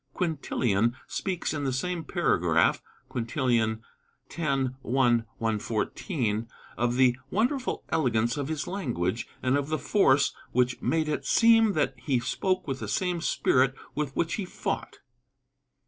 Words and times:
Quintilian 0.15 0.95
speaks 1.05 1.53
in 1.53 1.63
the 1.63 1.71
same 1.71 2.03
paragraph 2.03 2.81
(Quintilian 3.07 3.83
X. 4.35 4.69
1, 4.81 4.81
114) 4.81 6.47
of 6.75 6.95
the 6.95 7.15
"wonderful 7.29 7.83
elegance 7.89 8.35
of 8.35 8.47
his 8.47 8.65
language" 8.65 9.27
and 9.43 9.55
of 9.55 9.67
the 9.69 9.77
"force" 9.77 10.33
which 10.53 10.81
made 10.81 11.07
it 11.07 11.23
"seem 11.23 11.73
that 11.73 11.93
he 11.99 12.19
spoke 12.19 12.67
with 12.67 12.79
the 12.79 12.87
same 12.87 13.21
spirit 13.21 13.75
with 13.93 14.15
which 14.15 14.33
he 14.33 14.43
fought." 14.45 14.97